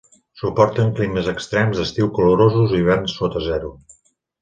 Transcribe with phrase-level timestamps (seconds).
[0.43, 3.75] Suporten climes extrems d'estius calorosos i hiverns sota zero.